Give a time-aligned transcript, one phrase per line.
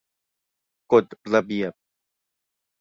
[0.91, 1.73] กฎระเบียบ